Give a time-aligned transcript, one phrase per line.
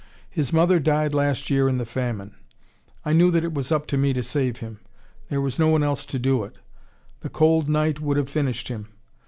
[0.31, 2.33] His mother died last year in the famine.
[3.05, 4.79] I knew that it was up to me to save him.
[5.29, 6.55] There was no one else to do it.
[7.19, 8.87] The cold night would have finished him.